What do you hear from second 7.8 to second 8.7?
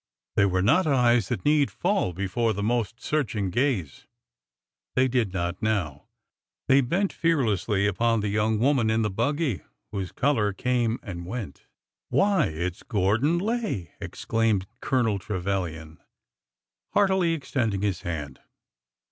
upon the young